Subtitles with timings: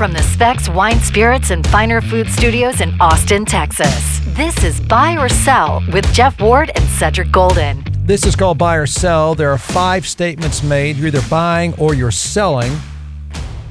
[0.00, 4.22] from the Specs Wine Spirits and Finer Food Studios in Austin, Texas.
[4.28, 7.84] This is Buy or Sell with Jeff Ward and Cedric Golden.
[8.06, 9.34] This is called buy or sell.
[9.34, 10.96] There are five statements made.
[10.96, 12.72] You're either buying or you're selling.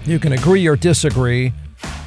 [0.06, 1.52] You can agree or disagree.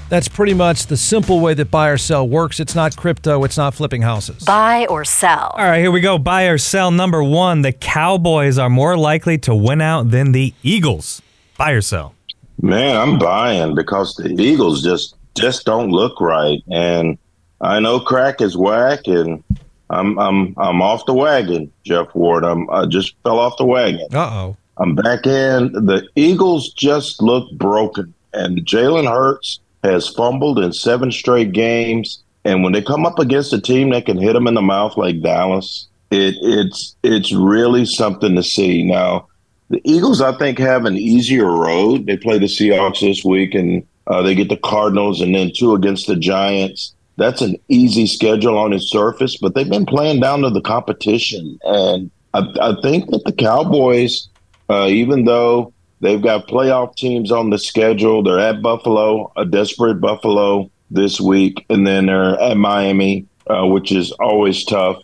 [0.08, 2.60] That's pretty much the simple way that buy or sell works.
[2.60, 4.44] It's not crypto, it's not flipping houses.
[4.44, 5.52] Buy or sell.
[5.58, 6.16] All right, here we go.
[6.16, 7.62] Buy or sell number one.
[7.62, 11.22] The Cowboys are more likely to win out than the Eagles.
[11.58, 12.14] Buy or sell.
[12.62, 17.18] Man, I'm buying because the Eagles just just don't look right, and
[17.60, 19.42] I know crack is whack, and
[19.90, 22.44] I'm I'm I'm off the wagon, Jeff Ward.
[22.44, 24.06] I'm I just fell off the wagon.
[24.12, 24.56] Uh oh.
[24.78, 25.72] I'm back in.
[25.72, 32.22] The Eagles just look broken, and Jalen Hurts has fumbled in seven straight games.
[32.44, 34.96] And when they come up against a team that can hit them in the mouth
[34.96, 38.82] like Dallas, it, it's it's really something to see.
[38.84, 39.28] Now,
[39.72, 42.06] the Eagles, I think, have an easier road.
[42.06, 45.74] They play the Seahawks this week, and uh, they get the Cardinals, and then two
[45.74, 46.94] against the Giants.
[47.16, 51.58] That's an easy schedule on its surface, but they've been playing down to the competition,
[51.64, 54.28] and I, I think that the Cowboys,
[54.70, 58.24] uh, even though They've got playoff teams on the schedule.
[58.24, 63.92] They're at Buffalo, a desperate Buffalo this week, and then they're at Miami, uh, which
[63.92, 64.96] is always tough.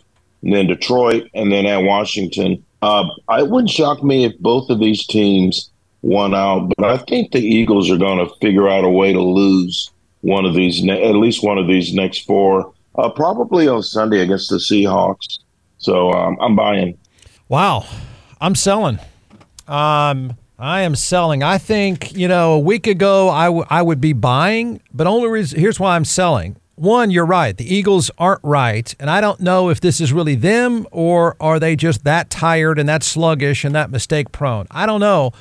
[0.43, 2.65] And then Detroit, and then at Washington.
[2.81, 5.69] Uh, it wouldn't shock me if both of these teams
[6.01, 9.21] won out, but I think the Eagles are going to figure out a way to
[9.21, 9.91] lose
[10.21, 14.49] one of these, at least one of these next four, uh, probably on Sunday against
[14.49, 15.39] the Seahawks.
[15.77, 16.97] So um, I'm buying.
[17.47, 17.85] Wow,
[18.39, 18.99] I'm selling.
[19.67, 21.41] Um, I am selling.
[21.43, 25.29] I think, you know, a week ago I, w- I would be buying, but only
[25.29, 26.57] reason here's why I'm selling.
[26.79, 27.57] One, you're right.
[27.57, 28.95] The Eagles aren't right.
[29.01, 32.79] And I don't know if this is really them or are they just that tired
[32.79, 34.65] and that sluggish and that mistake prone.
[34.71, 35.33] I don't know.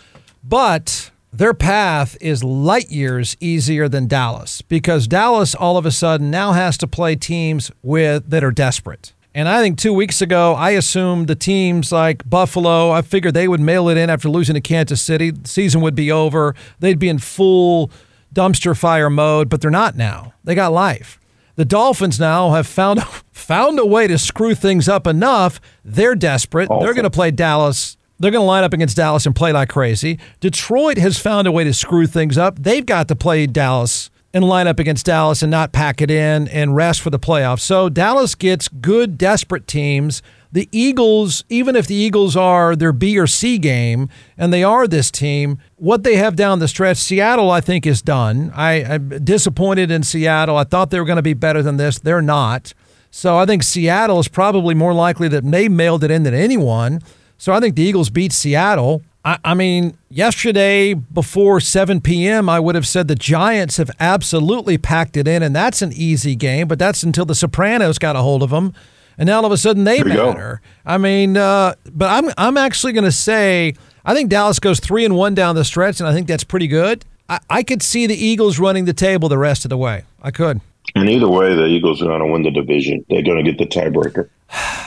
[0.43, 6.29] But their path is light years easier than Dallas because Dallas all of a sudden
[6.29, 9.13] now has to play teams with that are desperate.
[9.33, 13.47] And I think two weeks ago, I assumed the teams like Buffalo, I figured they
[13.47, 15.31] would mail it in after losing to Kansas City.
[15.31, 16.57] The season would be over.
[16.81, 17.93] They'd be in full
[18.35, 20.33] dumpster fire mode, but they're not now.
[20.43, 21.21] They got life.
[21.59, 23.03] The Dolphins now have found
[23.33, 25.61] found a way to screw things up enough.
[25.85, 26.69] They're desperate.
[26.69, 27.97] They're going to play Dallas.
[28.21, 30.21] They're going to line up against Dallas and play like crazy.
[30.39, 32.61] Detroit has found a way to screw things up.
[32.61, 36.47] They've got to play Dallas and line up against Dallas and not pack it in
[36.47, 37.61] and rest for the playoffs.
[37.61, 40.23] So Dallas gets good, desperate teams.
[40.51, 44.89] The Eagles, even if the Eagles are their B or C game, and they are
[44.89, 48.51] this team, what they have down the stretch, Seattle, I think, is done.
[48.55, 50.57] I, am disappointed in Seattle.
[50.57, 51.99] I thought they were going to be better than this.
[51.99, 52.73] They're not.
[53.11, 57.01] So I think Seattle is probably more likely that they mailed it in than anyone.
[57.37, 59.03] So I think the Eagles beat Seattle.
[59.25, 64.79] I, I mean, yesterday before 7 p.m., I would have said the Giants have absolutely
[64.79, 68.23] packed it in, and that's an easy game, but that's until the Sopranos got a
[68.23, 68.75] hold of them.
[69.19, 70.63] And now all of a sudden they matter.
[70.87, 73.75] I mean, uh, but I'm I'm actually going to say
[74.05, 76.69] I think Dallas goes three and one down the stretch, and I think that's pretty
[76.69, 77.05] good.
[77.29, 80.05] I, I could see the Eagles running the table the rest of the way.
[80.23, 80.61] I could.
[80.95, 83.05] And either way, the Eagles are going to win the division.
[83.11, 84.31] They're going to get the tiebreaker.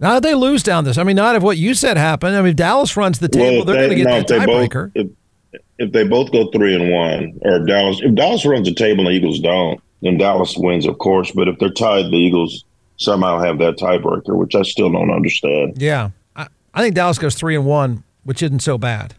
[0.00, 2.36] Now if they lose down this, I mean, not if what you said happened.
[2.36, 4.92] I mean, if Dallas runs the table, well, they're going to get no, that tiebreaker.
[4.94, 5.08] If,
[5.76, 9.08] if, they both go three and one, or Dallas, if Dallas runs the table and
[9.08, 11.32] the Eagles don't, then Dallas wins, of course.
[11.32, 12.64] But if they're tied, the Eagles
[12.98, 15.80] somehow have that tiebreaker, which I still don't understand.
[15.80, 19.14] Yeah, I, I think Dallas goes three and one, which isn't so bad.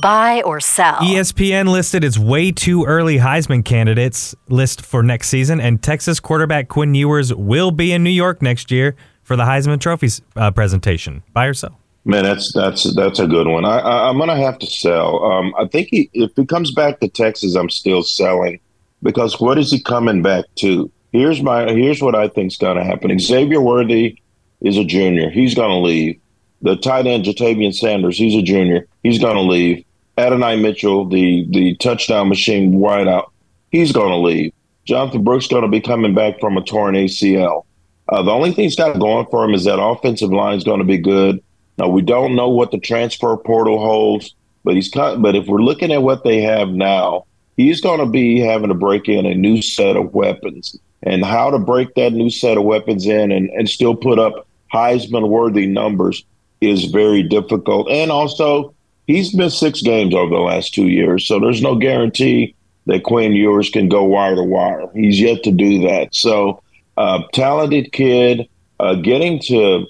[0.00, 0.96] Buy or sell.
[0.96, 6.68] ESPN listed its way too early Heisman candidates list for next season, and Texas quarterback
[6.68, 11.22] Quinn Ewers will be in New York next year for the Heisman Trophies uh, presentation.
[11.32, 11.78] Buy or sell?
[12.04, 13.64] Man, that's that's that's a good one.
[13.64, 15.24] I, I, am gonna have to sell.
[15.24, 18.60] Um, I think he, if he comes back to Texas, I'm still selling
[19.02, 20.90] because what is he coming back to?
[21.14, 23.16] Here's my here's what I think's gonna happen.
[23.20, 24.20] Xavier Worthy
[24.60, 25.30] is a junior.
[25.30, 26.20] He's gonna leave.
[26.60, 28.88] The tight end Ja'Tavion Sanders, he's a junior.
[29.04, 29.84] He's gonna leave.
[30.18, 33.30] Adonai Mitchell, the the touchdown machine wideout,
[33.70, 34.52] he's gonna leave.
[34.86, 37.64] Jonathan Brooks gonna be coming back from a torn ACL.
[38.08, 40.80] Uh, the only thing he's got going for him is that offensive line is going
[40.80, 41.40] to be good.
[41.78, 44.34] Now we don't know what the transfer portal holds,
[44.64, 47.24] but he's but if we're looking at what they have now,
[47.56, 51.50] he's going to be having to break in a new set of weapons, and how
[51.50, 55.66] to break that new set of weapons in and, and still put up Heisman worthy
[55.66, 56.24] numbers
[56.60, 57.88] is very difficult.
[57.90, 58.74] And also,
[59.06, 62.56] he's missed six games over the last two years, so there's no guarantee
[62.86, 64.88] that Quinn Ewers can go wire to wire.
[64.94, 66.14] He's yet to do that.
[66.14, 66.62] So
[66.96, 68.48] uh, talented kid.
[68.80, 69.86] Uh, getting to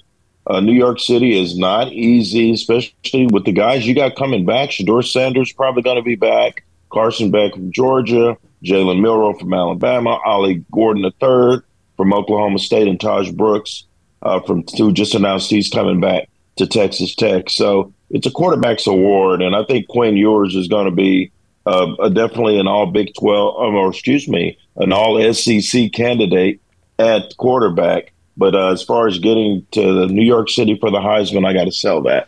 [0.47, 4.69] uh, New York City is not easy, especially with the guys you got coming back.
[4.69, 6.63] Shedeur Sanders probably going to be back.
[6.91, 8.37] Carson Beck from Georgia.
[8.65, 11.61] Jalen Milroe from Alabama, Ollie Gordon III
[11.97, 13.85] from Oklahoma State, and Tahj Brooks
[14.21, 17.49] uh, from who just announced he's coming back to Texas Tech.
[17.49, 21.31] So it's a quarterback's award, and I think Quinn Ewers is going to be
[21.65, 26.59] uh, definitely an All Big Twelve, um, or excuse me, an All SEC candidate
[26.99, 28.13] at quarterback.
[28.37, 31.53] But uh, as far as getting to the New York City for the Heisman, I
[31.53, 32.27] got to sell that.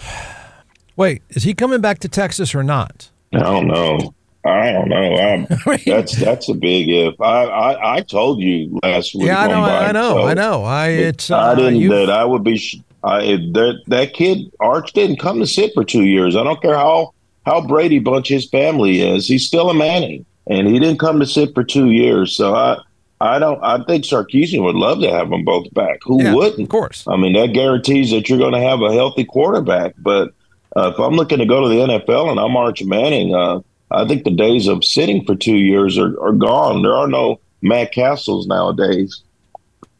[0.96, 3.10] Wait, is he coming back to Texas or not?
[3.32, 4.14] I don't know.
[4.44, 5.46] I don't know.
[5.86, 7.20] that's that's a big if.
[7.20, 9.26] I, I, I told you last week.
[9.26, 9.62] Yeah, I know.
[9.62, 10.14] I know.
[10.14, 10.64] So I know.
[10.64, 11.30] I it's.
[11.30, 11.88] Uh, I didn't.
[11.88, 12.82] That I would be.
[13.04, 16.34] I that that kid Arch didn't come to sit for two years.
[16.34, 17.14] I don't care how
[17.46, 19.28] how Brady Bunch his family is.
[19.28, 22.34] He's still a Manning, and he didn't come to sit for two years.
[22.36, 22.78] So I.
[23.20, 23.62] I don't.
[23.62, 26.00] I think Sarkisian would love to have them both back.
[26.02, 26.62] Who yeah, wouldn't?
[26.62, 27.06] Of course.
[27.06, 29.94] I mean, that guarantees that you're going to have a healthy quarterback.
[29.96, 30.34] But
[30.74, 33.60] uh, if I'm looking to go to the NFL and I'm Arch Manning, uh,
[33.92, 36.82] I think the days of sitting for two years are, are gone.
[36.82, 39.22] There are no Matt Cassels nowadays.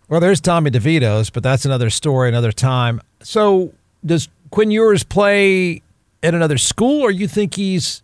[0.09, 3.01] Well, there's Tommy DeVito's, but that's another story, another time.
[3.23, 3.73] So,
[4.05, 5.81] does Quinn Ewers play
[6.23, 8.03] at another school, or you think he's?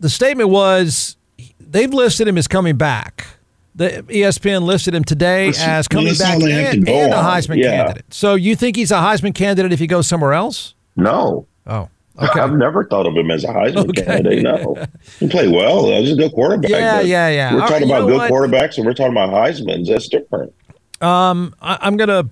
[0.00, 1.16] The statement was
[1.58, 3.26] they've listed him as coming back.
[3.74, 7.76] The ESPN listed him today as coming back and, and, a Heisman yeah.
[7.76, 8.12] candidate.
[8.12, 10.74] So, you think he's a Heisman candidate if he goes somewhere else?
[10.96, 11.46] No.
[11.66, 11.88] Oh.
[12.28, 12.40] Okay.
[12.40, 14.02] I've never thought of him as a Heisman okay.
[14.02, 14.42] candidate.
[14.42, 14.74] No,
[15.20, 15.86] he played well.
[15.86, 16.68] He's a good quarterback.
[16.68, 17.54] Yeah, yeah, yeah.
[17.54, 18.30] We're All talking right, about good what?
[18.32, 19.88] quarterbacks, and we're talking about Heisman's.
[19.88, 20.52] That's different.
[21.00, 22.28] Um, I, am gonna.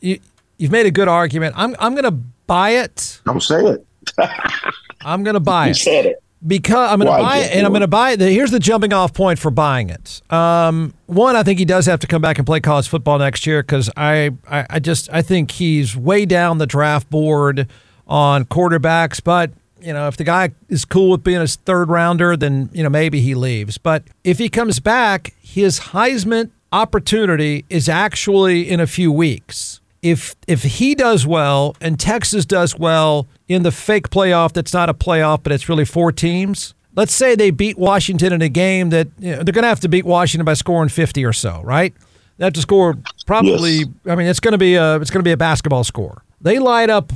[0.00, 0.20] You,
[0.56, 1.54] you've made a good argument.
[1.56, 2.12] I'm I'm gonna
[2.46, 3.20] buy it.
[3.24, 3.86] Don't say it.
[5.00, 5.76] I'm gonna buy you it.
[5.78, 6.22] Said it.
[6.46, 8.20] Because I'm going to buy it, and I'm going to buy it.
[8.20, 10.20] Here's the jumping off point for buying it.
[10.30, 13.46] Um, one, I think he does have to come back and play college football next
[13.46, 17.66] year because I, I, I just I think he's way down the draft board
[18.06, 22.36] on quarterbacks, but you know, if the guy is cool with being a third rounder,
[22.36, 23.76] then you know maybe he leaves.
[23.76, 29.80] But if he comes back, his Heisman opportunity is actually in a few weeks.
[30.02, 34.88] If if he does well and Texas does well in the fake playoff that's not
[34.88, 38.90] a playoff but it's really four teams, let's say they beat Washington in a game
[38.90, 41.62] that you know, they're going to have to beat Washington by scoring 50 or so,
[41.62, 41.94] right?
[42.36, 42.96] They have to score
[43.26, 43.88] probably yes.
[44.06, 46.22] I mean it's going to be a it's going to be a basketball score.
[46.40, 47.12] They light up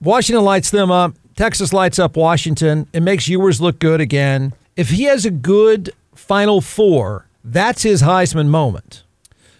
[0.00, 1.14] Washington lights them up.
[1.36, 2.86] Texas lights up Washington.
[2.92, 4.52] It makes Ewers look good again.
[4.76, 9.02] If he has a good Final Four, that's his Heisman moment.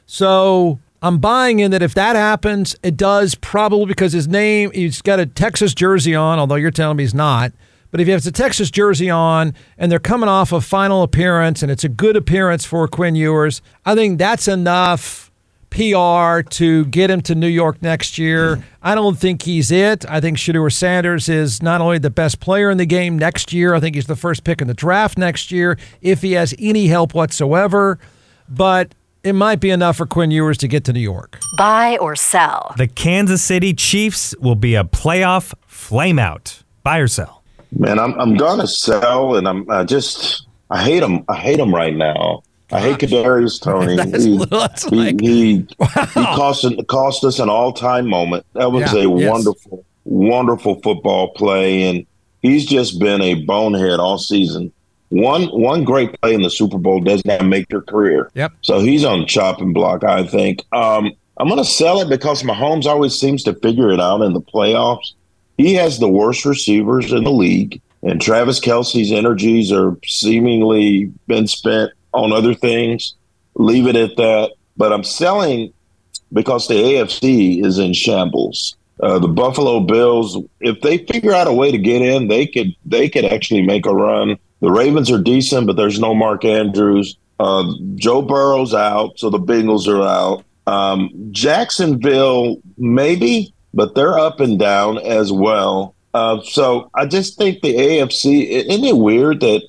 [0.06, 5.00] So I'm buying in that if that happens, it does probably because his name, he's
[5.00, 7.52] got a Texas jersey on, although you're telling me he's not.
[7.90, 11.62] But if he has a Texas jersey on and they're coming off a final appearance
[11.62, 15.30] and it's a good appearance for Quinn Ewers, I think that's enough
[15.70, 18.62] PR to get him to New York next year.
[18.82, 20.05] I don't think he's it.
[20.08, 23.75] I think Shedeur Sanders is not only the best player in the game next year,
[23.75, 26.88] I think he's the first pick in the draft next year if he has any
[26.88, 27.99] help whatsoever.
[28.49, 31.38] But it might be enough for Quinn Ewers to get to New York.
[31.56, 32.75] Buy or sell.
[32.76, 36.62] The Kansas City Chiefs will be a playoff flameout.
[36.82, 37.43] Buy or sell.
[37.73, 41.25] Man, I'm I'm gonna sell, and I'm I just I hate them.
[41.28, 42.43] I hate them right now.
[42.72, 43.96] I hate Kadarius Toney.
[44.90, 45.87] he, like, he, wow.
[46.06, 48.46] he, cost cost us an all time moment.
[48.55, 49.31] That was yeah, a yes.
[49.31, 52.06] wonderful, wonderful football play, and
[52.43, 54.72] he's just been a bonehead all season.
[55.08, 58.30] One one great play in the Super Bowl does not make your career.
[58.35, 58.52] Yep.
[58.62, 60.04] So he's on chopping block.
[60.04, 60.64] I think.
[60.73, 64.35] Um, I'm going to sell it because Mahomes always seems to figure it out in
[64.35, 65.14] the playoffs.
[65.56, 71.47] He has the worst receivers in the league, and Travis Kelce's energies are seemingly been
[71.47, 73.14] spent on other things,
[73.55, 74.52] leave it at that.
[74.76, 75.73] But I'm selling
[76.33, 78.76] because the AFC is in shambles.
[79.02, 82.75] Uh, the Buffalo Bills, if they figure out a way to get in, they could
[82.85, 84.37] they could actually make a run.
[84.61, 87.17] The Ravens are decent, but there's no Mark Andrews.
[87.38, 90.45] Uh, Joe Burrow's out, so the Bengals are out.
[90.67, 95.95] Um, Jacksonville, maybe, but they're up and down as well.
[96.12, 98.47] Uh, so I just think the AFC.
[98.49, 99.62] Isn't it weird that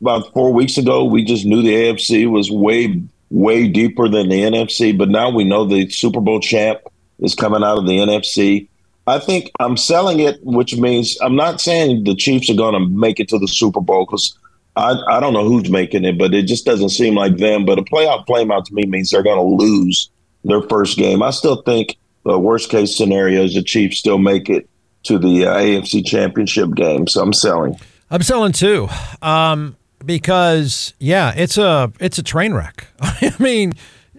[0.00, 4.42] about four weeks ago, we just knew the AFC was way, way deeper than the
[4.42, 4.96] NFC.
[4.96, 6.80] But now we know the Super Bowl champ
[7.20, 8.68] is coming out of the NFC.
[9.06, 12.88] I think I'm selling it, which means I'm not saying the Chiefs are going to
[12.90, 14.36] make it to the Super Bowl because
[14.76, 17.64] I, I don't know who's making it, but it just doesn't seem like them.
[17.64, 20.10] But a playoff flameout to me means they're going to lose
[20.44, 21.22] their first game.
[21.22, 24.68] I still think the worst case scenario is the Chiefs still make it
[25.04, 27.06] to the uh, AFC Championship game.
[27.06, 27.80] So I'm selling.
[28.10, 28.88] I'm selling too.
[29.22, 32.88] Um, because yeah, it's a it's a train wreck.
[33.00, 33.72] I mean,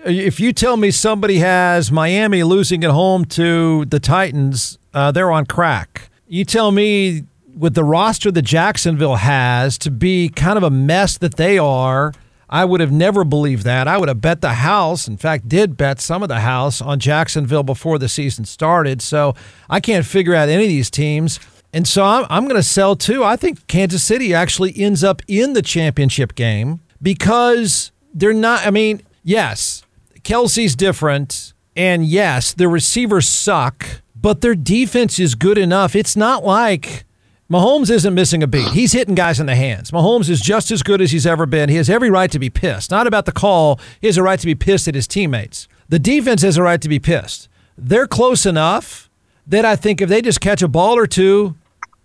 [0.05, 5.31] if you tell me somebody has Miami losing at home to the Titans, uh, they're
[5.31, 6.09] on crack.
[6.27, 7.24] You tell me
[7.57, 12.13] with the roster that Jacksonville has to be kind of a mess that they are.
[12.51, 13.88] I would have never believed that.
[13.88, 17.00] I would have bet the house, in fact, did bet some of the house on
[17.00, 19.03] Jacksonville before the season started.
[19.03, 19.36] So
[19.69, 21.39] I can't figure out any of these teams.
[21.73, 23.23] And so I'm, I'm going to sell too.
[23.23, 28.65] I think Kansas City actually ends up in the championship game because they're not.
[28.65, 29.83] I mean, yes,
[30.21, 31.53] Kelce's different.
[31.75, 35.95] And yes, the receivers suck, but their defense is good enough.
[35.95, 37.05] It's not like
[37.49, 38.71] Mahomes isn't missing a beat.
[38.73, 39.91] He's hitting guys in the hands.
[39.91, 41.69] Mahomes is just as good as he's ever been.
[41.69, 42.91] He has every right to be pissed.
[42.91, 43.79] Not about the call.
[44.01, 45.67] He has a right to be pissed at his teammates.
[45.88, 47.47] The defense has a right to be pissed.
[47.77, 49.09] They're close enough
[49.47, 51.55] that I think if they just catch a ball or two,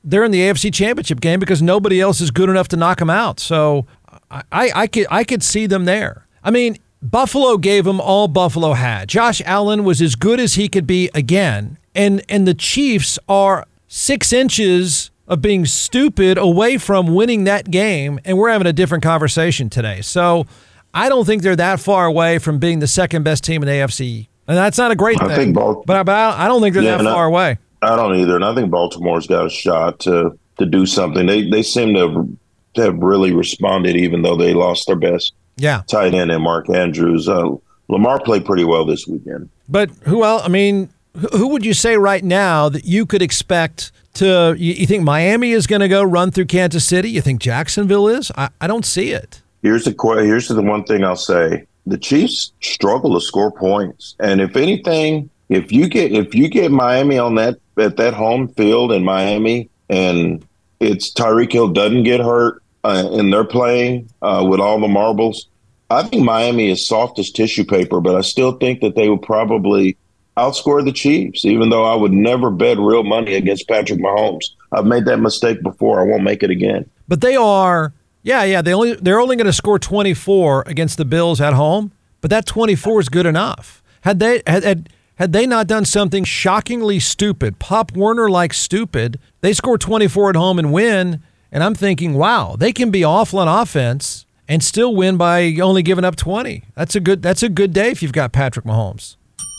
[0.04, 3.10] they're in the AFC Championship game because nobody else is good enough to knock them
[3.10, 3.40] out.
[3.40, 3.86] So
[4.30, 4.42] I,
[4.74, 6.26] I, could I could see them there.
[6.42, 9.08] I mean, Buffalo gave them all Buffalo had.
[9.08, 13.66] Josh Allen was as good as he could be again, and and the Chiefs are
[13.88, 19.02] six inches of being stupid away from winning that game, and we're having a different
[19.02, 20.00] conversation today.
[20.02, 20.46] So
[20.92, 23.72] I don't think they're that far away from being the second best team in the
[23.72, 24.28] AFC.
[24.46, 25.36] And that's not a great I thing.
[25.36, 27.58] Think Bal- but, I don't think they're yeah, that far I, away.
[27.84, 28.36] I don't either.
[28.36, 31.26] And I think Baltimore's got a shot to to do something.
[31.26, 32.28] They they seem to have,
[32.74, 36.68] to have really responded, even though they lost their best yeah tight end and Mark
[36.70, 37.28] Andrews.
[37.28, 37.50] Uh,
[37.88, 39.50] Lamar played pretty well this weekend.
[39.68, 40.42] But who else?
[40.44, 40.88] I mean,
[41.32, 45.52] who would you say right now that you could expect to you, you think Miami
[45.52, 47.10] is going to go run through Kansas City?
[47.10, 48.32] You think Jacksonville is?
[48.36, 49.42] I, I don't see it.
[49.62, 54.40] Here's the here's the one thing I'll say: the Chiefs struggle to score points, and
[54.40, 58.92] if anything, if you get if you get Miami on that at that home field
[58.92, 60.44] in Miami, and
[60.80, 65.48] it's Tyreek Hill doesn't get hurt, uh, and they're playing uh, with all the marbles.
[65.90, 69.22] I think Miami is soft as tissue paper, but I still think that they would
[69.22, 69.96] probably
[70.36, 74.46] outscore the Chiefs, even though I would never bet real money against Patrick Mahomes.
[74.72, 76.00] I've made that mistake before.
[76.00, 76.90] I won't make it again.
[77.06, 77.92] But they are,
[78.22, 78.62] yeah, yeah.
[78.62, 82.46] They only they're only going to score 24 against the Bills at home, but that
[82.46, 83.82] 24 is good enough.
[84.00, 89.18] Had they had, had had they not done something shockingly stupid, Pop Warner like stupid,
[89.40, 91.22] they score 24 at home and win.
[91.52, 95.82] And I'm thinking, wow, they can be awful on offense and still win by only
[95.82, 96.64] giving up 20.
[96.74, 99.16] That's a good that's a good day if you've got Patrick Mahomes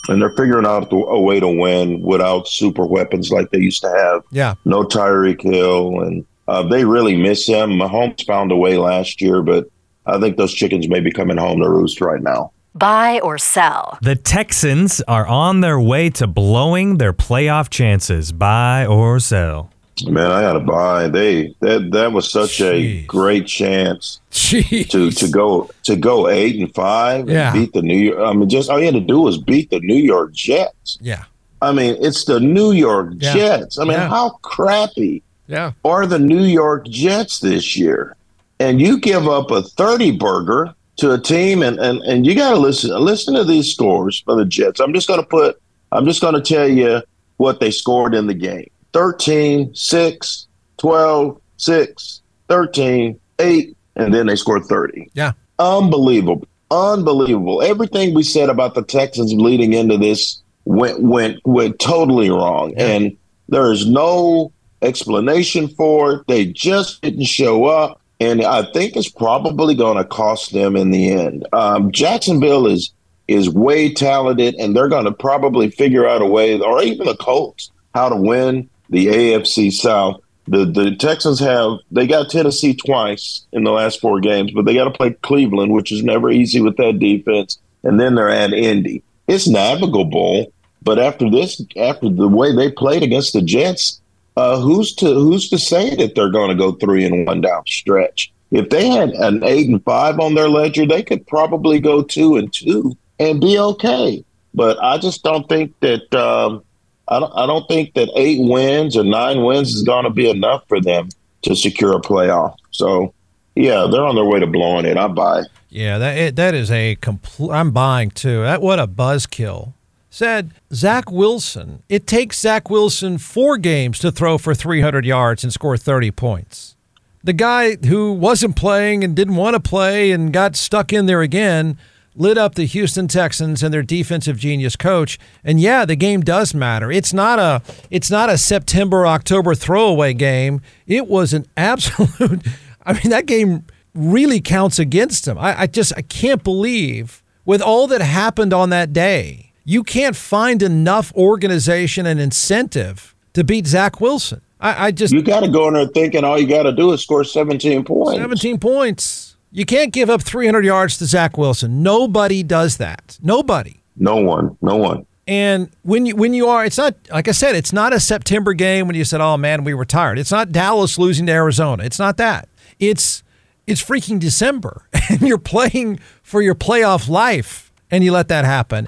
[0.07, 3.89] and they're figuring out a way to win without super weapons like they used to
[3.89, 4.23] have.
[4.31, 7.71] Yeah, no Tyreek Hill, and uh, they really miss him.
[7.71, 9.67] Mahomes found a way last year, but
[10.05, 12.51] I think those chickens may be coming home to roost right now.
[12.75, 13.97] Buy or sell.
[14.01, 18.33] The Texans are on their way to blowing their playoff chances.
[18.33, 19.71] Buy or sell.
[20.05, 21.07] Man, I gotta buy.
[21.07, 23.03] They that that was such Jeez.
[23.03, 24.89] a great chance Jeez.
[24.89, 27.53] to to go to go eight and five yeah.
[27.53, 28.19] and beat the New York.
[28.19, 30.97] I mean, just all you had to do was beat the New York Jets.
[30.99, 31.23] Yeah.
[31.61, 33.33] I mean, it's the New York yeah.
[33.33, 33.79] Jets.
[33.79, 34.09] I mean, yeah.
[34.09, 35.71] how crappy yeah.
[35.85, 38.17] are the New York Jets this year?
[38.59, 42.51] And you give up a thirty burger to a team, and and and you got
[42.51, 44.79] to listen listen to these scores for the Jets.
[44.79, 45.61] I'm just gonna put.
[45.91, 47.01] I'm just gonna tell you
[47.37, 48.69] what they scored in the game.
[48.93, 50.47] 13, 6,
[50.77, 55.09] 12, 6, 13, 8, and then they scored 30.
[55.13, 55.33] Yeah.
[55.59, 56.47] Unbelievable.
[56.71, 57.61] Unbelievable.
[57.61, 62.73] Everything we said about the Texans leading into this went went went totally wrong.
[62.77, 62.87] Yeah.
[62.87, 63.17] And
[63.49, 66.27] there is no explanation for it.
[66.27, 68.01] They just didn't show up.
[68.19, 71.45] And I think it's probably going to cost them in the end.
[71.51, 72.91] Um, Jacksonville is
[73.27, 77.17] is way talented, and they're going to probably figure out a way, or even the
[77.17, 80.21] Colts, how to win the AFC South.
[80.47, 84.75] The the Texans have they got Tennessee twice in the last four games, but they
[84.75, 88.53] got to play Cleveland, which is never easy with that defense, and then they're at
[88.53, 89.01] Indy.
[89.27, 90.53] It's navigable,
[90.83, 93.99] but after this, after the way they played against the Jets,
[94.37, 97.63] uh, who's to who's to say that they're going to go three and one down
[97.65, 98.31] stretch?
[98.51, 102.35] If they had an eight and five on their ledger, they could probably go two
[102.35, 104.23] and two and be okay.
[104.53, 106.63] But I just don't think that um,
[107.07, 110.29] I don't, I don't think that eight wins or nine wins is going to be
[110.29, 111.09] enough for them
[111.43, 112.55] to secure a playoff.
[112.71, 113.13] So,
[113.55, 114.97] yeah, they're on their way to blowing it.
[114.97, 115.43] I buy.
[115.69, 117.51] Yeah, that that is a complete.
[117.51, 118.41] I'm buying too.
[118.43, 119.73] That what a buzzkill.
[120.15, 121.83] Said Zach Wilson.
[121.89, 126.77] It takes Zach Wilson four games to throw for 300 yards and score 30 points.
[127.21, 131.21] The guy who wasn't playing and didn't want to play and got stuck in there
[131.21, 131.77] again
[132.15, 135.19] lit up the Houston Texans and their defensive genius coach.
[135.43, 136.89] And yeah, the game does matter.
[136.93, 140.61] It's not a it's not a September October throwaway game.
[140.87, 142.47] It was an absolute.
[142.85, 145.37] I mean, that game really counts against him.
[145.37, 150.15] I, I just I can't believe with all that happened on that day, you can't
[150.15, 154.41] find enough organization and incentive to beat Zach Wilson.
[154.61, 156.93] I, I just You got to go in there thinking all you got to do
[156.93, 158.21] is score 17 points.
[158.21, 159.35] 17 points.
[159.51, 161.83] You can't give up 300 yards to Zach Wilson.
[161.83, 163.17] Nobody does that.
[163.21, 163.81] Nobody.
[163.97, 165.05] No one, no one.
[165.27, 168.53] And when you when you are, it's not like I said, it's not a September
[168.53, 171.83] game when you said, "Oh man, we were tired." It's not Dallas losing to Arizona.
[171.83, 172.47] It's not that.
[172.79, 173.23] It's
[173.65, 178.87] it's freaking December, and you're playing for your playoff life, and you let that happen.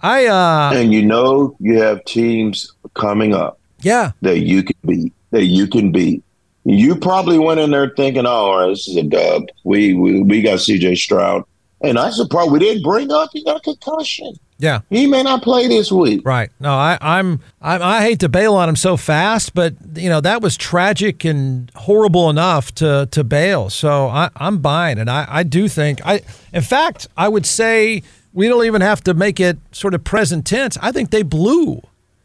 [0.00, 5.12] I uh And you know you have teams coming up yeah that you can beat,
[5.30, 6.22] that you can beat.
[6.64, 9.44] You probably went in there thinking, "Oh, all right, this is a dub.
[9.64, 10.96] We we, we got C.J.
[10.96, 11.44] Stroud."
[11.82, 13.28] And I surprised we didn't bring up.
[13.32, 14.32] He got a concussion.
[14.58, 16.22] yeah He may not play this week.
[16.24, 16.50] right.
[16.58, 20.20] No, I I'm, I'm I hate to bail on him so fast, but you know
[20.22, 23.70] that was tragic and horrible enough to to bail.
[23.70, 26.22] So I, I'm buying, and I I do think I
[26.52, 28.02] in fact I would say
[28.36, 30.76] we don't even have to make it sort of present tense.
[30.82, 31.82] I think they blew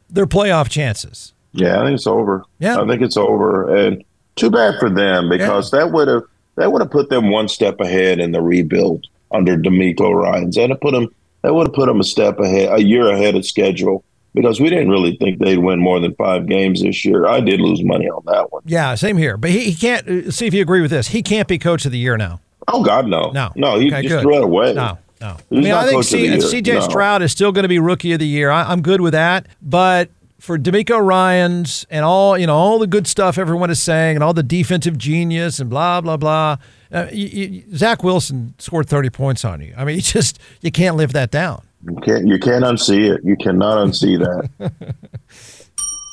[0.09, 1.33] their playoff chances.
[1.53, 2.43] Yeah, I think it's over.
[2.59, 2.79] Yeah.
[2.79, 4.03] I think it's over, and
[4.35, 6.23] too bad for them because that would have
[6.55, 10.71] that would have put them one step ahead in the rebuild under DeMeco Ryans, and
[10.71, 11.07] it put them
[11.43, 14.03] that would have put them a step ahead, a year ahead of schedule.
[14.33, 17.25] Because we didn't really think they'd win more than five games this year.
[17.25, 18.61] I did lose money on that one.
[18.65, 19.35] Yeah, same here.
[19.35, 20.07] But he, he can't.
[20.07, 21.09] uh, See if you agree with this.
[21.09, 22.39] He can't be coach of the year now.
[22.69, 24.21] Oh God, no, No, no, he Okay, just good.
[24.21, 24.73] threw it away.
[24.73, 25.37] No, no.
[25.51, 26.03] I mean, I think.
[26.03, 26.79] C, CJ No.
[26.81, 28.49] Stroud is still going to be rookie of the year.
[28.49, 29.47] I, I'm good with that.
[29.61, 30.09] But
[30.39, 34.23] for DeMeco Ryans and all you know, all the good stuff everyone is saying, and
[34.23, 36.57] all the defensive genius and blah blah blah.
[36.91, 39.73] Uh, you, you, Zach Wilson scored 30 points on you.
[39.77, 41.63] I mean, you just you can't live that down.
[41.87, 43.21] You can't you can't unsee it.
[43.23, 44.95] You cannot unsee that.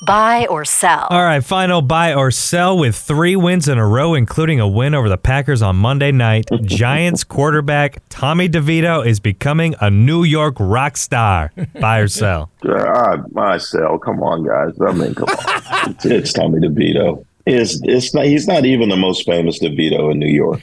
[0.00, 1.08] Buy or sell.
[1.10, 4.94] All right, final buy or sell with three wins in a row, including a win
[4.94, 6.46] over the Packers on Monday night.
[6.62, 11.52] Giants quarterback Tommy DeVito is becoming a New York rock star.
[11.80, 12.50] Buy or sell?
[12.68, 14.00] Uh, God, myself.
[14.02, 14.78] Come on, guys.
[14.80, 15.90] I mean, come on.
[15.90, 17.24] it's, it's Tommy DeVito.
[17.46, 18.26] It's it's not.
[18.26, 20.60] He's not even the most famous DeVito in New York.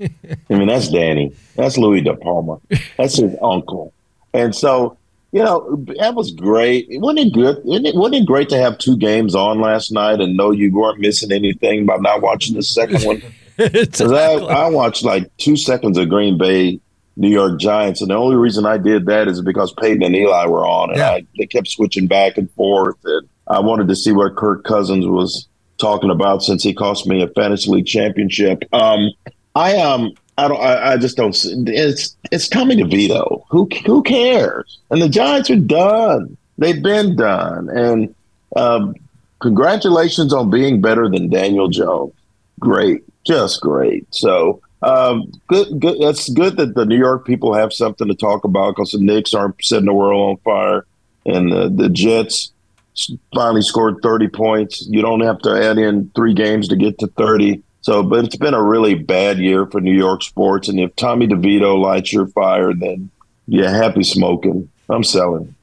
[0.00, 0.08] I
[0.50, 1.34] mean, that's Danny.
[1.56, 2.60] That's Louis De Palma.
[2.96, 3.92] That's his uncle.
[4.34, 4.97] And so,
[5.32, 6.86] you know, that was great.
[6.90, 7.58] Wasn't it good?
[7.64, 11.32] Wasn't it, great to have two games on last night and know you weren't missing
[11.32, 13.22] anything by not watching the second one?
[13.58, 16.78] Because I, I watched like two seconds of Green Bay,
[17.16, 20.46] New York Giants, and the only reason I did that is because Peyton and Eli
[20.46, 21.10] were on, and Yeah.
[21.10, 25.06] I, they kept switching back and forth, and I wanted to see what Kirk Cousins
[25.08, 28.62] was talking about since he cost me a fantasy league championship.
[28.72, 29.10] Um,
[29.56, 31.36] I um, I don't, I, I just don't.
[31.68, 33.42] It's it's Tommy DeVito.
[33.50, 34.78] Who who cares?
[34.90, 36.36] And the Giants are done.
[36.56, 38.14] They've been done, and
[38.56, 38.94] um,
[39.40, 42.14] congratulations on being better than Daniel Jones
[42.58, 44.06] great, just great.
[44.14, 46.00] So um, good, good.
[46.00, 49.34] That's good that the New York people have something to talk about because the Knicks
[49.34, 50.86] aren't setting the world on fire,
[51.26, 52.52] and the, the Jets
[53.34, 54.86] finally scored 30 points.
[54.88, 57.62] You don't have to add in three games to get to 30.
[57.88, 60.68] So, but it's been a really bad year for New York sports.
[60.68, 63.08] And if Tommy DeVito lights your fire, then
[63.46, 64.68] yeah, happy smoking.
[64.90, 65.54] I'm selling.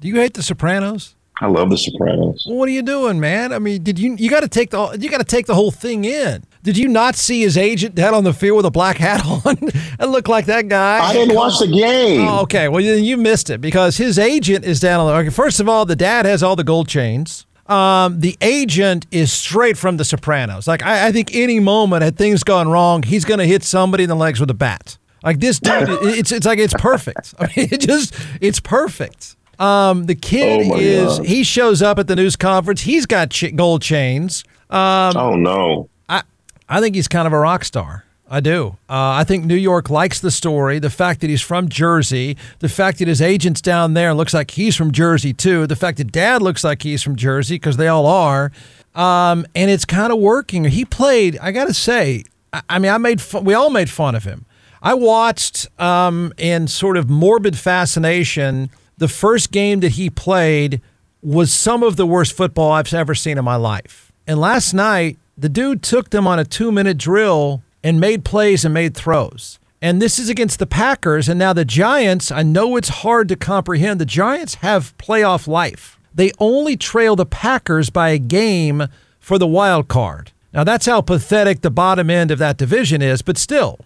[0.00, 1.14] Do you hate The Sopranos?
[1.42, 2.46] I love The Sopranos.
[2.48, 3.52] Well, what are you doing, man?
[3.52, 5.70] I mean, did you you got to take the you got to take the whole
[5.70, 6.44] thing in?
[6.62, 9.58] Did you not see his agent down on the field with a black hat on?
[9.98, 11.04] and look like that guy.
[11.04, 12.26] I didn't watch the game.
[12.26, 12.68] Oh, okay.
[12.68, 15.12] Well, then you missed it because his agent is down on the.
[15.16, 17.44] Okay, first of all, the dad has all the gold chains.
[17.66, 20.66] Um, the agent is straight from The Sopranos.
[20.68, 24.04] Like I, I think any moment had things gone wrong, he's going to hit somebody
[24.04, 24.98] in the legs with a bat.
[25.22, 27.34] Like this dude, it's it's like it's perfect.
[27.38, 29.36] I mean, it just it's perfect.
[29.58, 31.26] Um, the kid Oh, is God.
[31.26, 32.82] he shows up at the news conference.
[32.82, 34.44] He's got ch- gold chains.
[34.70, 35.88] oh no.
[36.08, 36.22] I
[36.68, 38.04] I think he's kind of a rock star.
[38.34, 38.76] I do.
[38.90, 40.80] Uh, I think New York likes the story.
[40.80, 44.50] The fact that he's from Jersey, the fact that his agent's down there looks like
[44.50, 47.86] he's from Jersey too, the fact that dad looks like he's from Jersey because they
[47.86, 48.50] all are,
[48.96, 50.64] um, and it's kind of working.
[50.64, 51.38] He played.
[51.38, 54.24] I got to say, I, I mean, I made fun, we all made fun of
[54.24, 54.46] him.
[54.82, 58.68] I watched um, in sort of morbid fascination
[58.98, 60.80] the first game that he played
[61.22, 64.10] was some of the worst football I've ever seen in my life.
[64.26, 68.64] And last night, the dude took them on a two minute drill and made plays
[68.64, 69.60] and made throws.
[69.82, 71.28] And this is against the Packers.
[71.28, 74.00] And now the Giants, I know it's hard to comprehend.
[74.00, 75.98] The Giants have playoff life.
[76.14, 78.84] They only trail the Packers by a game
[79.20, 80.32] for the wild card.
[80.54, 83.20] Now, that's how pathetic the bottom end of that division is.
[83.20, 83.80] But still,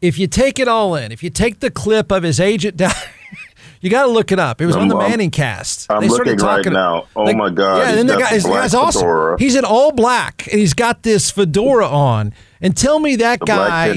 [0.00, 2.92] if you take it all in, if you take the clip of his agent down,
[3.80, 4.60] you got to look it up.
[4.60, 5.90] It was on the Manning cast.
[5.90, 7.06] I'm looking right now.
[7.16, 7.78] Oh, my God.
[7.78, 9.38] Yeah, and the guy, his guy's awesome.
[9.38, 12.34] He's in all black and he's got this fedora on.
[12.60, 13.88] And tell me that The guy,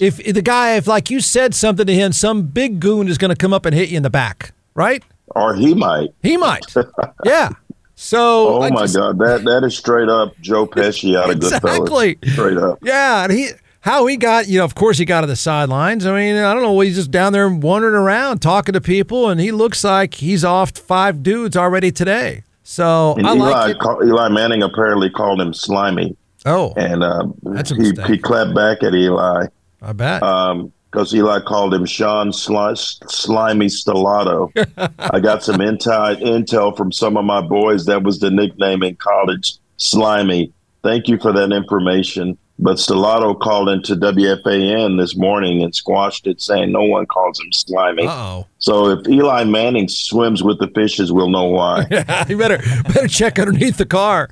[0.00, 3.18] if, if the guy, if like you said something to him, some big goon is
[3.18, 5.02] going to come up and hit you in the back, right?
[5.36, 6.08] or he might.
[6.22, 6.64] He might.
[7.24, 7.50] yeah.
[7.94, 11.36] So Oh I my just- God, that that is straight up Joe Pesci out of
[11.36, 12.14] Exactly.
[12.16, 12.32] Goodfellas.
[12.32, 12.78] Straight up.
[12.82, 16.06] Yeah, and he how he got, you know, of course he got to the sidelines.
[16.06, 19.40] I mean, I don't know, he's just down there wandering around talking to people, and
[19.40, 22.42] he looks like he's off five dudes already today.
[22.62, 24.06] So And I Eli, like it.
[24.06, 28.94] Eli Manning apparently called him slimy, Oh, and um, a he, he clapped back at
[28.94, 29.46] Eli
[29.82, 30.22] I bet.
[30.22, 34.50] Um, because Eli called him Sean Sli- Slimy Stellato.
[34.98, 37.84] I got some intel intel from some of my boys.
[37.84, 40.50] That was the nickname in college, Slimy.
[40.82, 42.38] Thank you for that information.
[42.58, 47.52] But Stellato called into WFAN this morning and squashed it, saying no one calls him
[47.52, 48.06] Slimy.
[48.08, 48.46] Oh.
[48.56, 51.86] So if Eli Manning swims with the fishes, we'll know why.
[52.28, 54.30] you better better check underneath the car.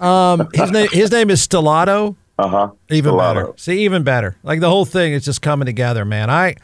[0.00, 2.16] Um, his name his name is Stellato.
[2.38, 2.70] Uh huh.
[2.90, 3.52] Even better.
[3.56, 4.36] See, even better.
[4.42, 6.28] Like the whole thing is just coming together, man.
[6.28, 6.56] I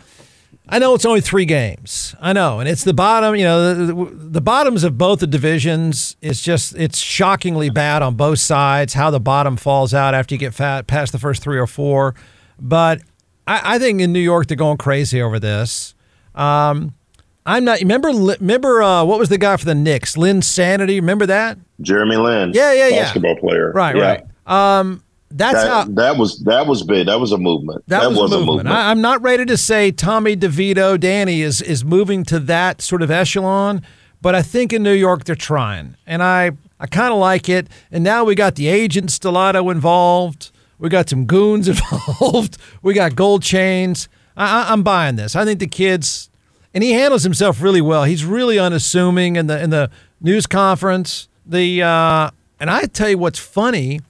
[0.69, 2.15] I know it's only three games.
[2.21, 3.35] I know, and it's the bottom.
[3.35, 6.17] You know, the, the, the bottoms of both the divisions.
[6.21, 8.95] It's just it's shockingly bad on both sides.
[8.95, 12.15] How the bottom falls out after you get fat past the first three or four.
[12.59, 13.01] But
[13.47, 15.95] I, I think in New York they're going crazy over this.
[16.35, 16.95] Um,
[17.45, 17.81] I'm not.
[17.81, 20.17] Remember, remember uh, what was the guy for the Knicks?
[20.17, 20.97] Linsanity.
[20.97, 21.59] Remember that?
[21.81, 22.53] Jeremy Lin.
[22.55, 23.03] Yeah, yeah, yeah.
[23.03, 23.73] Basketball player.
[23.73, 24.03] Right, Yeah.
[24.47, 24.79] right.
[24.79, 25.85] Um, that's how.
[25.85, 27.07] That, that was that was big.
[27.07, 27.83] That was a movement.
[27.89, 28.69] That, was, a movement.
[28.69, 33.03] I, I'm not ready to say Tommy DeVito, Danny is is moving to that sort
[33.03, 33.83] of echelon,
[34.21, 37.69] but I think in New York they're trying, and I I kind of like it.
[37.91, 40.51] And now we got the agent Stellato involved.
[40.79, 42.59] We got some goons involved.
[42.83, 44.09] we got gold chains.
[44.37, 45.35] I, I, I'm buying this.
[45.37, 46.29] I think the kids,
[46.75, 48.05] and he handles himself really well.
[48.05, 51.29] He's really unassuming in the in the news conference.
[51.45, 52.31] The uh,
[52.61, 54.01] and I tell you what's funny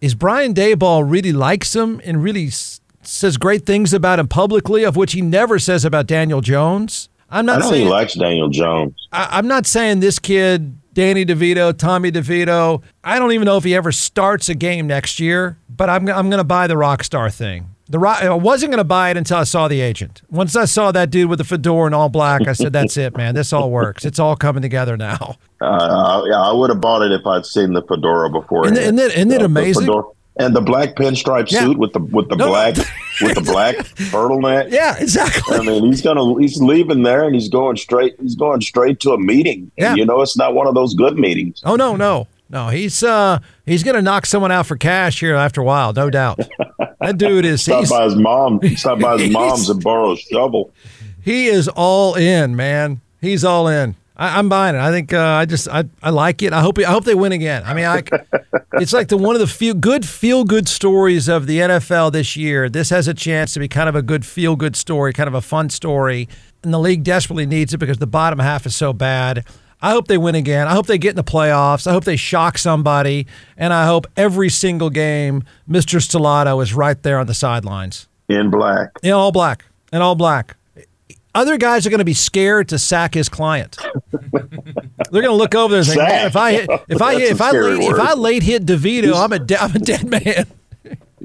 [0.00, 4.84] is Brian Daboll really likes him and really s- says great things about him publicly,
[4.84, 7.08] of which he never says about Daniel Jones.
[7.30, 8.94] I'm I not know saying he likes Daniel Jones.
[9.12, 12.82] I, I'm not saying this kid, Danny DeVito, Tommy DeVito.
[13.02, 16.28] I don't even know if he ever starts a game next year, but I'm I'm
[16.30, 17.73] going to buy the rock star thing.
[17.88, 20.22] The I wasn't going to buy it until I saw the agent.
[20.30, 23.14] Once I saw that dude with the fedora and all black, I said, "That's it,
[23.16, 23.34] man.
[23.34, 24.06] This all works.
[24.06, 27.44] It's all coming together now." Uh, I, yeah, I would have bought it if I'd
[27.44, 28.64] seen the fedora before.
[28.66, 30.02] Isn't it- isn't it- isn't it amazing?
[30.36, 31.60] And the black pinstripe Yeah.
[31.60, 32.50] suit with the with the No, no.
[32.52, 32.76] black
[33.22, 33.76] with the black
[34.10, 34.70] turtleneck.
[34.72, 35.56] Yeah, exactly.
[35.56, 39.12] I mean, he's gonna he's leaving there and he's going straight he's going straight to
[39.12, 39.70] a meeting.
[39.76, 39.90] Yeah.
[39.90, 41.62] And you know, it's not one of those good meetings.
[41.64, 42.68] Oh no, no, no.
[42.70, 46.40] He's uh he's gonna knock someone out for cash here after a while, no doubt.
[47.04, 48.60] That dude is Stop by his mom.
[48.76, 50.72] Stop by his mom's and borrow a shovel.
[51.22, 53.00] he is all in, man.
[53.20, 53.96] He's all in.
[54.16, 54.80] I, I'm buying it.
[54.80, 56.52] I think uh, I just I, I like it.
[56.52, 57.62] I hope I hope they win again.
[57.66, 58.02] I mean, I
[58.74, 62.36] it's like the one of the few good feel good stories of the NFL this
[62.36, 62.68] year.
[62.68, 65.34] This has a chance to be kind of a good feel good story, kind of
[65.34, 66.28] a fun story,
[66.62, 69.44] and the league desperately needs it because the bottom half is so bad.
[69.84, 70.66] I hope they win again.
[70.66, 71.86] I hope they get in the playoffs.
[71.86, 73.26] I hope they shock somebody,
[73.58, 76.00] and I hope every single game, Mr.
[76.00, 78.92] Stellato is right there on the sidelines In black.
[79.02, 80.56] in all black, in all black.
[81.34, 83.76] Other guys are going to be scared to sack his client.
[84.32, 84.40] They're
[85.10, 86.08] going to look over there and think, Sack.
[86.08, 87.98] "Man, if I hit, if I hit, if I late, if.
[88.00, 90.46] I late hit Devito, I'm a de- I'm a dead man."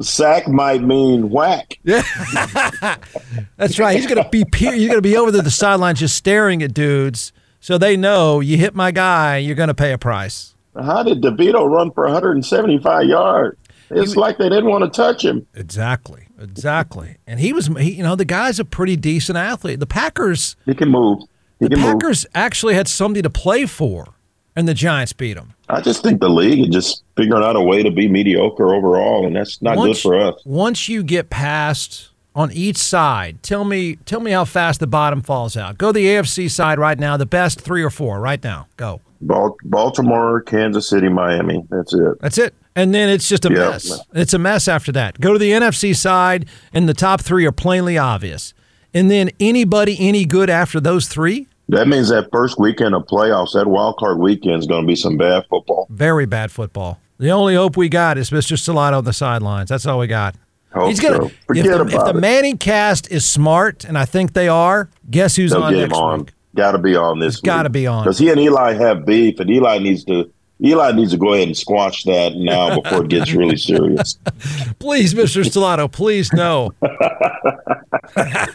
[0.02, 1.78] Sack might mean whack.
[1.84, 3.96] That's right.
[3.96, 6.74] He's going to be he's going to be over there the sidelines just staring at
[6.74, 10.56] dudes, so they know you hit my guy, you're going to pay a price.
[10.76, 13.58] How did DeVito run for 175 yards?
[13.92, 15.48] It's like they didn't want to touch him.
[15.56, 17.18] Exactly, exactly.
[17.26, 19.80] And he was, he, you know, the guy's a pretty decent athlete.
[19.80, 21.22] The Packers, He can move.
[21.60, 21.94] He the can move.
[21.94, 24.14] Packers actually had somebody to play for,
[24.56, 25.56] and the Giants beat them.
[25.70, 29.26] I just think the league is just figuring out a way to be mediocre overall,
[29.26, 30.42] and that's not once, good for us.
[30.46, 35.22] Once you get past on each side, tell me tell me how fast the bottom
[35.22, 35.78] falls out.
[35.78, 38.68] Go the AFC side right now, the best three or four right now.
[38.78, 39.02] Go.
[39.22, 41.66] Baltimore, Kansas City, Miami.
[41.70, 42.20] That's it.
[42.22, 42.54] That's it.
[42.76, 43.70] And then it's just a Yeah.
[43.72, 44.00] mess.
[44.14, 45.20] It's a mess after that.
[45.20, 48.54] Go to the NFC side, and the top three are plainly obvious.
[48.94, 51.48] And then anybody any good after those three?
[51.68, 54.96] That means that first weekend of playoffs, that wild card weekend is going to be
[54.96, 55.86] some bad football.
[55.90, 57.00] Very bad football.
[57.20, 58.56] The only hope we got is Mr.
[58.58, 59.70] Stellato on the sidelines.
[59.70, 60.36] That's all we got.
[60.72, 61.16] Hope He's gonna.
[61.18, 61.26] so.
[61.26, 62.22] If Forget the, about if the it.
[62.22, 65.90] Manning cast is smart, and I think they are, guess who's They'll on get him
[65.90, 66.20] next on.
[66.20, 66.34] week?
[66.56, 67.36] Got to be on this.
[67.36, 68.04] He's gotta be on.
[68.04, 70.32] because he and Eli have beef, and Eli needs to.
[70.62, 74.18] Eli needs to go ahead and squash that now before it gets really serious.
[74.80, 75.46] Please, Mr.
[75.46, 76.74] Stellato, please no.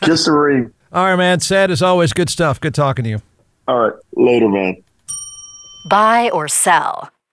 [0.02, 0.70] Just a ring.
[0.92, 1.40] All right, man.
[1.40, 2.12] Sad as always.
[2.12, 2.60] Good stuff.
[2.60, 3.22] Good talking to you.
[3.66, 4.82] All right, later, man.
[5.88, 7.08] Buy or sell?